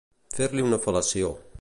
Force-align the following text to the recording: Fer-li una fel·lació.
Fer-li 0.37 0.65
una 0.69 0.81
fel·lació. 0.87 1.33